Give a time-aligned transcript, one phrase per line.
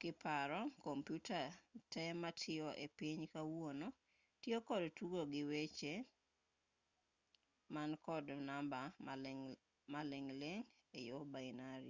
[0.00, 1.40] kiparo kompyuta
[1.92, 3.86] te matiyo epiny makawuono
[4.42, 5.92] tiyo kod tugo gi weche
[7.74, 8.80] man kod namba
[9.92, 10.66] maling'ling'
[10.98, 11.86] eyor bainari